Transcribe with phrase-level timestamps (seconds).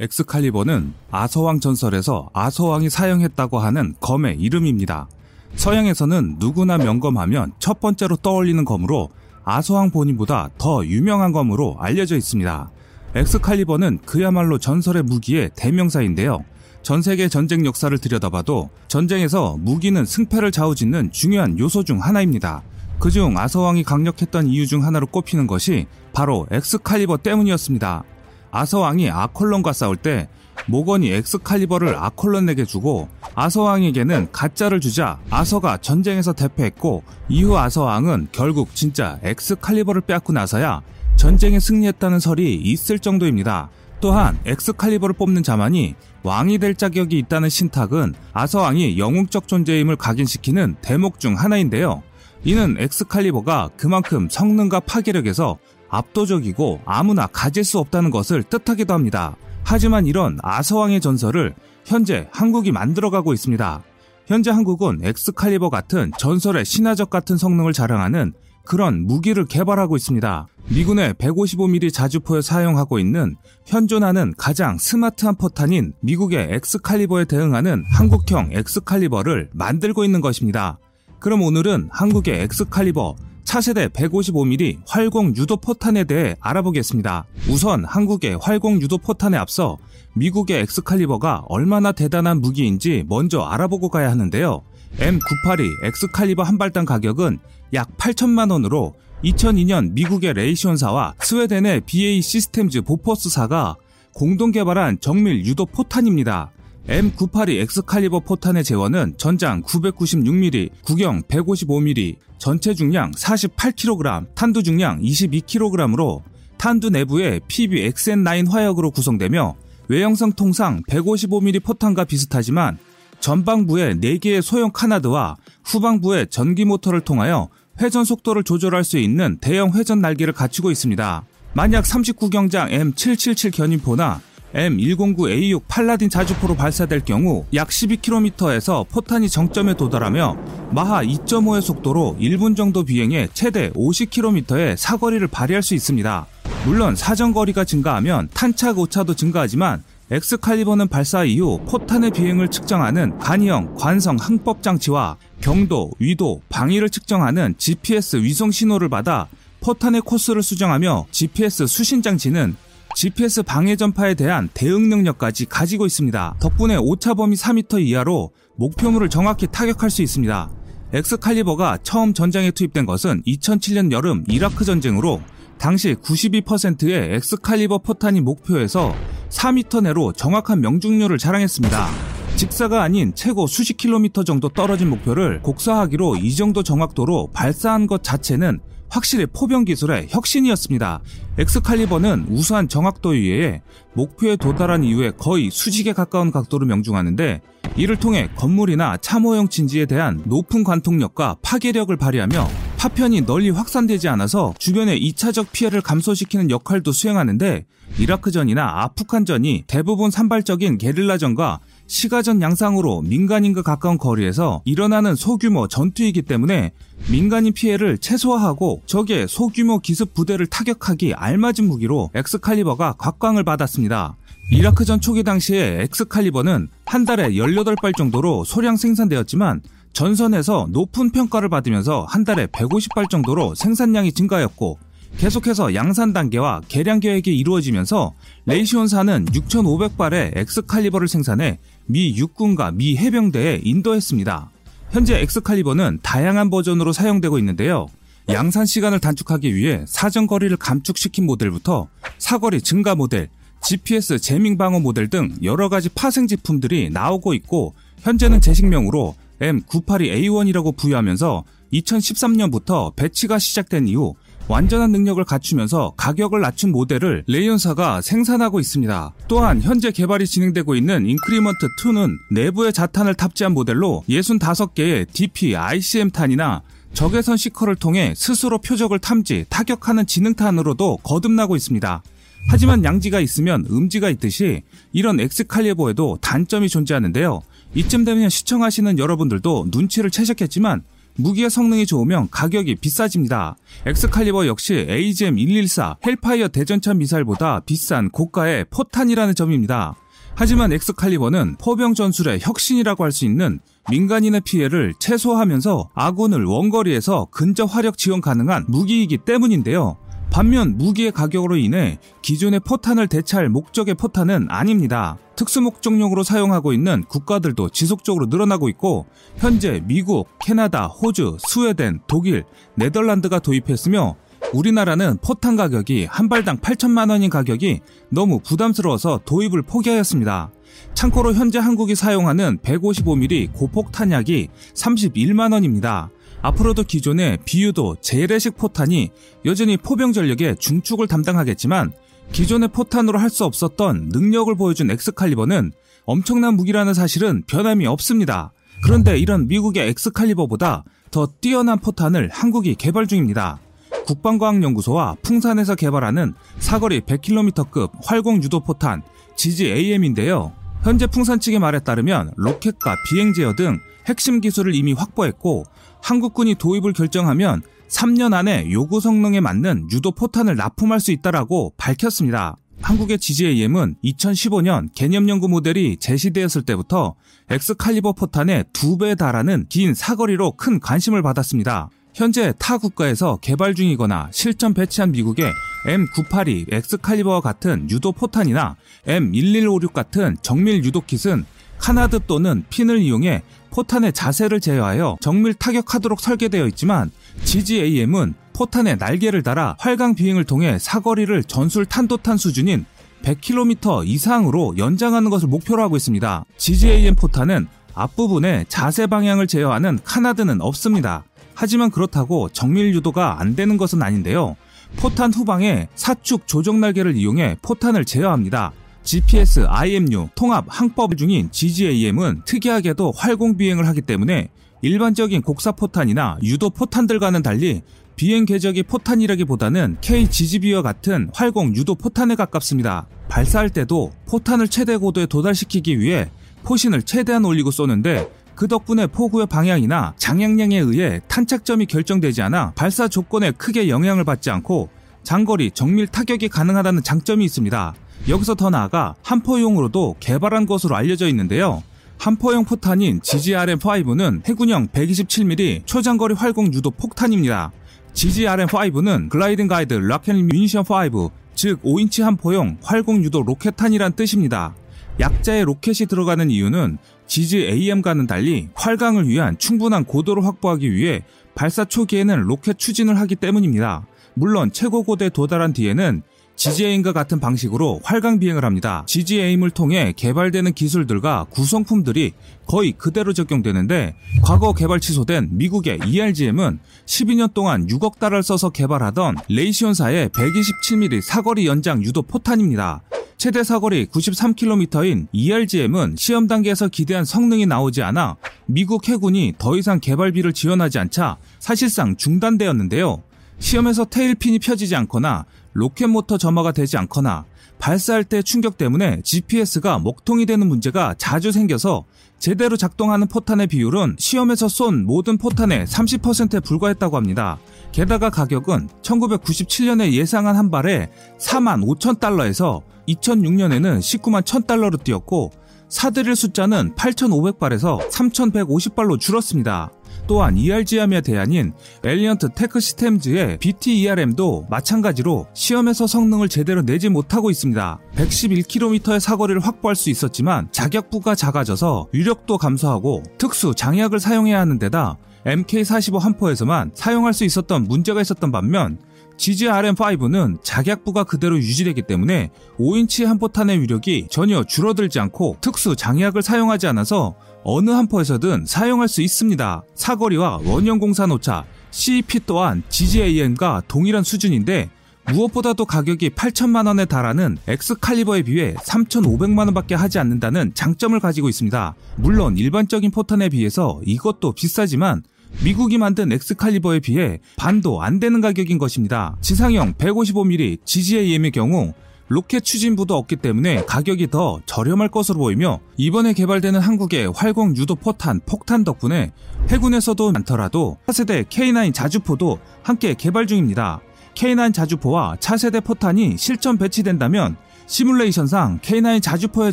[0.00, 5.08] 엑스칼리버는 아서왕 전설에서 아서왕이 사용했다고 하는 검의 이름입니다.
[5.54, 9.10] 서양에서는 누구나 명검하면 첫 번째로 떠올리는 검으로
[9.44, 12.70] 아서왕 본인보다 더 유명한 검으로 알려져 있습니다.
[13.14, 16.44] 엑스칼리버는 그야말로 전설의 무기의 대명사인데요.
[16.82, 22.62] 전 세계 전쟁 역사를 들여다봐도 전쟁에서 무기는 승패를 좌우짓는 중요한 요소 중 하나입니다.
[22.98, 28.04] 그중 아서왕이 강력했던 이유 중 하나로 꼽히는 것이 바로 엑스칼리버 때문이었습니다.
[28.52, 30.28] 아서왕이 아콜론과 싸울 때
[30.68, 40.02] 모건이 엑스칼리버를 아콜론에게 주고 아서왕에게는 가짜를 주자 아서가 전쟁에서 대패했고 이후 아서왕은 결국 진짜 엑스칼리버를
[40.02, 40.82] 빼앗고 나서야
[41.16, 43.70] 전쟁에 승리했다는 설이 있을 정도입니다.
[44.00, 51.38] 또한 엑스칼리버를 뽑는 자만이 왕이 될 자격이 있다는 신탁은 아서왕이 영웅적 존재임을 각인시키는 대목 중
[51.38, 52.02] 하나인데요.
[52.44, 55.58] 이는 엑스칼리버가 그만큼 성능과 파괴력에서
[55.92, 59.36] 압도적이고 아무나 가질 수 없다는 것을 뜻하기도 합니다.
[59.62, 63.82] 하지만 이런 아서왕의 전설을 현재 한국이 만들어가고 있습니다.
[64.26, 68.32] 현재 한국은 엑스칼리버 같은 전설의 신화적 같은 성능을 자랑하는
[68.64, 70.46] 그런 무기를 개발하고 있습니다.
[70.70, 80.04] 미군의 155mm 자주포에 사용하고 있는 현존하는 가장 스마트한 포탄인 미국의 엑스칼리버에 대응하는 한국형 엑스칼리버를 만들고
[80.04, 80.78] 있는 것입니다.
[81.18, 87.24] 그럼 오늘은 한국의 엑스칼리버 차세대 155mm 활공 유도 포탄에 대해 알아보겠습니다.
[87.48, 89.78] 우선 한국의 활공 유도 포탄에 앞서
[90.14, 94.62] 미국의 엑스칼리버가 얼마나 대단한 무기인지 먼저 알아보고 가야 하는데요.
[94.98, 97.38] M982 엑스칼리버 한 발당 가격은
[97.74, 103.76] 약 8천만 원으로 2002년 미국의 레이시온사와 스웨덴의 BAE 시스템즈 보퍼스사가
[104.14, 106.50] 공동 개발한 정밀 유도 포탄입니다.
[106.88, 116.22] M982 엑스칼리버 포탄의 재원은 전장 996mm, 구경 155mm, 전체 중량 48kg, 탄두 중량 22kg으로
[116.58, 119.54] 탄두 내부에 PBXN9 화약으로 구성되며
[119.88, 122.78] 외형성 통상 155mm 포탄과 비슷하지만
[123.20, 127.48] 전방부에 4개의 소형 카나드와 후방부에 전기 모터를 통하여
[127.80, 131.24] 회전 속도를 조절할 수 있는 대형 회전 날개를 갖추고 있습니다.
[131.54, 134.20] 만약 39경장 M777 견인포나
[134.54, 140.36] M109A6 팔라딘 자주포로 발사될 경우 약 12km에서 포탄이 정점에 도달하며
[140.70, 146.26] 마하 2.5의 속도로 1분 정도 비행해 최대 50km의 사거리를 발휘할 수 있습니다.
[146.64, 154.62] 물론 사정거리가 증가하면 탄착 오차도 증가하지만 엑스칼리버는 발사 이후 포탄의 비행을 측정하는 간이형 관성 항법
[154.62, 159.28] 장치와 경도, 위도, 방위를 측정하는 GPS 위성 신호를 받아
[159.60, 162.56] 포탄의 코스를 수정하며 GPS 수신 장치는
[162.94, 166.36] GPS 방해 전파에 대한 대응 능력까지 가지고 있습니다.
[166.40, 170.50] 덕분에 오차 범위 4m 이하로 목표물을 정확히 타격할 수 있습니다.
[170.92, 175.22] 엑스칼리버가 처음 전장에 투입된 것은 2007년 여름 이라크 전쟁으로
[175.58, 178.94] 당시 92%의 엑스칼리버 포탄이 목표에서
[179.30, 181.88] 4m 내로 정확한 명중률을 자랑했습니다.
[182.36, 188.60] 직사가 아닌 최고 수십 킬로미터 정도 떨어진 목표를 곡사하기로 이 정도 정확도로 발사한 것 자체는
[188.88, 191.00] 확실히 포병 기술의 혁신이었습니다.
[191.38, 193.62] 엑스칼리버는 우수한 정확도 이외에
[193.94, 197.40] 목표에 도달한 이후에 거의 수직에 가까운 각도로 명중하는데
[197.76, 205.00] 이를 통해 건물이나 참호형 진지에 대한 높은 관통력과 파괴력을 발휘하며 파편이 널리 확산되지 않아서 주변의
[205.00, 207.64] 2차적 피해를 감소시키는 역할도 수행하는데
[207.98, 211.60] 이라크전이나 아프간전이 대부분 산발적인 게릴라전과
[211.92, 216.72] 시가전 양상으로 민간인과 가까운 거리에서 일어나는 소규모 전투이기 때문에
[217.10, 224.16] 민간인 피해를 최소화하고 적의 소규모 기습 부대를 타격하기 알맞은 무기로 엑스칼리버가 각광을 받았습니다.
[224.52, 229.60] 이라크전 초기 당시에 엑스칼리버는 한 달에 18발 정도로 소량 생산되었지만
[229.92, 234.78] 전선에서 높은 평가를 받으면서 한 달에 150발 정도로 생산량이 증가했고
[235.18, 238.12] 계속해서 양산 단계와 개량 계획이 이루어지면서
[238.46, 244.50] 레이시온사는 6,500발의 엑스칼리버를 생산해 미 육군과 미 해병대에 인도했습니다.
[244.90, 247.86] 현재 엑스칼리버는 다양한 버전으로 사용되고 있는데요.
[248.28, 253.28] 양산 시간을 단축하기 위해 사정 거리를 감축시킨 모델부터 사거리 증가 모델,
[253.62, 261.44] GPS jamming 방어 모델 등 여러 가지 파생 제품들이 나오고 있고 현재는 제식명으로 M982A1이라고 부여하면서
[261.72, 264.14] 2013년부터 배치가 시작된 이후
[264.48, 269.14] 완전한 능력을 갖추면서 가격을 낮춘 모델을 레이시온사가 생산하고 있습니다.
[269.28, 277.76] 또한 현재 개발이 진행되고 있는 Increment 2는 내부에 자탄을 탑재한 모델로 65개의 DPICM탄이나 적외선 seeker를
[277.76, 282.02] 통해 스스로 표적을 탐지, 타격하는 지능탄으로도 거듭나고 있습니다.
[282.48, 284.62] 하지만 양지가 있으면 음지가 있듯이
[284.92, 287.40] 이런 엑스칼리버에도 단점이 존재하는데요.
[287.74, 290.82] 이쯤 되면 시청하시는 여러분들도 눈치를 채셨겠지만
[291.16, 293.56] 무기의 성능이 좋으면 가격이 비싸집니다.
[293.86, 299.94] 엑스칼리버 역시 AGM-114 헬파이어 대전차 미사일보다 비싼 고가의 포탄이라는 점입니다.
[300.34, 303.60] 하지만 엑스칼리버는 포병 전술의 혁신이라고 할 수 있는
[303.90, 309.96] 민간인의 피해를 최소화하면서 아군을 원거리에서 근접 화력 지원 가능한 무기이기 때문인데요.
[310.32, 315.18] 반면 무기의 가격으로 인해 기존의 포탄을 대체할 목적의 포탄은 아닙니다.
[315.36, 319.04] 특수 목적용으로 사용하고 있는 국가들도 지속적으로 늘어나고 있고
[319.36, 322.44] 현재 미국, 캐나다, 호주, 스웨덴, 독일,
[322.76, 324.16] 네덜란드가 도입했으며
[324.54, 330.50] 우리나라는 포탄 가격이 한 발당 8천만 원인 가격이 너무 부담스러워서 도입을 포기하였습니다.
[330.94, 336.10] 참고로 현재 한국이 사용하는 155mm 고폭탄약이 31만 원입니다.
[336.42, 339.10] 앞으로도 기존의 비유도 재래식 포탄이
[339.44, 341.92] 여전히 포병 전력의 중축을 담당하겠지만
[342.32, 345.72] 기존의 포탄으로 할 수 없었던 능력을 보여준 엑스칼리버는
[346.04, 348.52] 엄청난 무기라는 사실은 변함이 없습니다.
[348.84, 353.60] 그런데 이런 미국의 엑스칼리버보다 더 뛰어난 포탄을 한국이 개발 중입니다.
[354.06, 359.02] 국방과학연구소와 풍산에서 개발하는 사거리 100km급 활공 유도 포탄
[359.36, 360.52] GGAM인데요.
[360.82, 365.64] 현재 풍산 측의 말에 따르면 로켓과 비행 제어 등 핵심 기술을 이미 확보했고
[366.02, 372.56] 한국군이 도입을 결정하면 3년 안에 요구 성능에 맞는 유도 포탄을 납품할 수 있다라고 밝혔습니다.
[372.82, 377.14] 한국의 GGAM은 2015년 개념 연구 모델이 제시되었을 때부터
[377.48, 381.90] 엑스칼리버 포탄의 두 배에 달하는 긴 사거리로 큰 관심을 받았습니다.
[382.14, 385.50] 현재 타 국가에서 개발 중이거나 실전 배치한 미국의
[385.86, 388.76] M982 엑스칼리버와 같은 유도 포탄이나
[389.06, 391.44] M1156 같은 정밀 유도 킷은
[391.78, 397.10] canard 또는 핀을 이용해 포탄의 자세를 제어하여 정밀 타격하도록 설계되어 있지만
[397.44, 402.84] GGAM은 포탄에 날개를 달아 활강 비행을 통해 사거리를 전술 탄도탄 수준인
[403.22, 406.44] 100km 이상으로 연장하는 것을 목표로 하고 있습니다.
[406.56, 411.24] GGAM 포탄은 앞부분에 자세 방향을 제어하는 canard는 없습니다.
[411.54, 414.56] 하지만 그렇다고 정밀 유도가 안 되는 것은 아닌데요.
[414.96, 418.72] 포탄 후방에 사축 조정 날개를 이용해 포탄을 제어합니다.
[419.02, 424.48] GPS, IMU, 통합, 항법 중인 GGAM은 특이하게도 활공 비행을 하기 때문에
[424.82, 427.82] 일반적인 곡사 포탄이나 유도 포탄들과는 달리
[428.16, 433.06] 비행 궤적이 포탄이라기보다는 KGGB와 같은 활공 유도 포탄에 가깝습니다.
[433.28, 436.30] 발사할 때도 포탄을 최대 고도에 도달시키기 위해
[436.64, 443.50] 포신을 최대한 올리고 쏘는데 그 덕분에 포구의 방향이나 장약량에 의해 탄착점이 결정되지 않아 발사 조건에
[443.52, 444.90] 크게 영향을 받지 않고
[445.22, 447.94] 장거리 정밀 타격이 가능하다는 장점이 있습니다.
[448.28, 451.82] 여기서 더 나아가 함포용으로도 개발한 것으로 알려져 있는데요.
[452.18, 457.72] 함포용 포탄인 GGRM5는 해군형 127mm 초장거리 활공 유도 폭탄입니다.
[458.14, 464.74] GGRM5는 Gliding Guided Rocket Munition 5, 즉 5인치 함포용 활공 유도 로켓탄이란 뜻입니다.
[465.18, 471.24] 약자의 로켓이 들어가는 이유는 GGAM과는 달리 활강을 위한 충분한 고도를 확보하기 위해
[471.54, 474.06] 발사 초기에는 로켓 추진을 하기 때문입니다.
[474.34, 476.22] 물론 최고 고도에 도달한 뒤에는
[476.56, 479.04] GGAM과 같은 방식으로 활강 비행을 합니다.
[479.06, 482.34] GGAM을 통해 개발되는 기술들과 구성품들이
[482.66, 490.28] 거의 그대로 적용되는데 과거 개발 취소된 미국의 ERGM은 12년 동안 6억 달러를 써서 개발하던 레이시온사의
[490.28, 493.02] 127mm 사거리 연장 유도 포탄입니다.
[493.38, 498.36] 최대 사거리 93km인 ERGM은 시험 단계에서 기대한 성능이 나오지 않아
[498.66, 503.20] 미국 해군이 더 이상 개발비를 지원하지 않자 사실상 중단되었는데요.
[503.62, 507.44] 시험에서 테일핀이 펴지지 않거나 로켓 모터 점화가 되지 않거나
[507.78, 512.04] 발사할 때 충격 때문에 GPS가 먹통이 되는 문제가 자주 생겨서
[512.38, 517.58] 제대로 작동하는 포탄의 비율은 시험에서 쏜 모든 포탄의 30%에 불과했다고 합니다.
[517.92, 525.52] 게다가 가격은 1997년에 예상한 한 발에 4만 5천 달러에서 2006년에는 19만 1천 달러로 뛰었고
[525.88, 529.92] 사들일 숫자는 8,500발에서 3,150발로 줄었습니다.
[530.32, 538.00] 또한 ERGM의 대안인 엘리언트 테크 시스템즈의 BTERM도 마찬가지로 시험에서 성능을 제대로 내지 못하고 있습니다.
[538.16, 546.18] 111km의 사거리를 확보할 수 있었지만 작약부가 작아져서 위력도 감소하고 특수 장약을 사용해야 하는 데다 MK45
[546.18, 548.96] 함포에서만 사용할 수 있었던 문제가 있었던 반면
[549.42, 557.34] GGRM5는 작약부가 그대로 유지되기 때문에 5인치 한포탄의 위력이 전혀 줄어들지 않고 특수 장약을 사용하지 않아서
[557.64, 559.82] 어느 한포에서든 사용할 수 있습니다.
[559.96, 564.90] 사거리와 원형 공산 오차, CEP 또한 GGAM과 동일한 수준인데
[565.32, 571.94] 무엇보다도 가격이 8천만 원에 달하는 엑스칼리버에 비해 3,500만 원밖에 하지 않는다는 장점을 가지고 있습니다.
[572.16, 575.22] 물론 일반적인 포탄에 비해서 이것도 비싸지만
[575.64, 579.36] 미국이 만든 엑스칼리버에 비해 반도 안 되는 가격인 것입니다.
[579.40, 581.92] 지상형 155mm GGAM의 경우
[582.28, 588.40] 로켓 추진부도 없기 때문에 가격이 더 저렴할 것으로 보이며 이번에 개발되는 한국의 활공 유도 포탄
[588.46, 589.32] 폭탄 덕분에
[589.68, 594.00] 해군에서도 많더라도 차세대 K9 자주포도 함께 개발 중입니다.
[594.34, 599.72] K9 자주포와 차세대 포탄이 실전 배치된다면 시뮬레이션상 K9 자주포의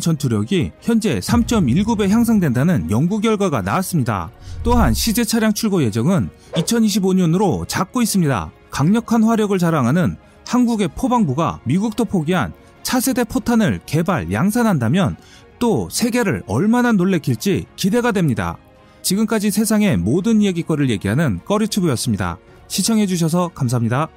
[0.00, 4.30] 전투력이 현재 3.19배 향상된다는 연구 결과가 나왔습니다.
[4.62, 8.50] 또한 시제 차량 출고 예정은 2025년으로 잡고 있습니다.
[8.70, 12.52] 강력한 화력을 자랑하는 한국의 포방부가 미국도 포기한
[12.82, 15.16] 차세대 포탄을 개발, 양산한다면
[15.58, 18.56] 또 세계를 얼마나 놀래킬지 기대가 됩니다.
[19.02, 22.38] 지금까지 세상의 모든 이야기거리를 얘기하는 꺼리튜브였습니다.
[22.68, 24.08] 시청해주셔서 감사합니다.